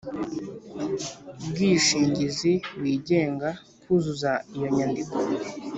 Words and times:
Bwishingizi 1.49 2.53
wigenga 2.79 3.49
kuzuza 3.81 4.31
iyo 4.55 4.67
nyandiko 4.75 5.15